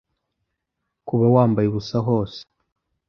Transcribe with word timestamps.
Kuba 1.07 1.25
wambaye 1.35 1.67
ubusa 1.69 1.97
hose 2.07 2.39